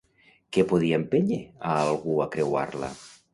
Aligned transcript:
Què 0.55 0.63
podia 0.71 0.99
empènyer 1.01 1.37
a 1.73 1.75
algú 1.83 2.17
a 2.27 2.29
creuar-la? 2.37 2.91